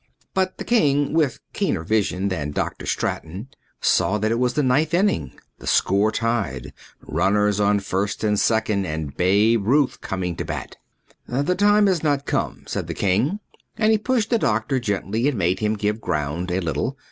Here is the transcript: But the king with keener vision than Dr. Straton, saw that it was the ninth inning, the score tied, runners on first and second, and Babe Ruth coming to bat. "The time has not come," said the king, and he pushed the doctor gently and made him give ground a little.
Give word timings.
But 0.33 0.57
the 0.57 0.63
king 0.63 1.13
with 1.13 1.39
keener 1.53 1.83
vision 1.83 2.29
than 2.29 2.53
Dr. 2.53 2.87
Straton, 2.87 3.49
saw 3.81 4.17
that 4.17 4.31
it 4.31 4.39
was 4.39 4.53
the 4.55 4.63
ninth 4.63 4.95
inning, 4.95 5.33
the 5.59 5.67
score 5.67 6.11
tied, 6.11 6.73
runners 7.03 7.59
on 7.59 7.81
first 7.81 8.23
and 8.23 8.39
second, 8.39 8.87
and 8.87 9.15
Babe 9.15 9.63
Ruth 9.67 10.01
coming 10.01 10.35
to 10.37 10.43
bat. 10.43 10.77
"The 11.27 11.53
time 11.53 11.85
has 11.85 12.01
not 12.01 12.25
come," 12.25 12.63
said 12.65 12.87
the 12.87 12.95
king, 12.95 13.41
and 13.77 13.91
he 13.91 13.99
pushed 13.99 14.31
the 14.31 14.39
doctor 14.39 14.79
gently 14.79 15.27
and 15.27 15.37
made 15.37 15.59
him 15.59 15.75
give 15.75 16.01
ground 16.01 16.49
a 16.49 16.61
little. 16.61 16.97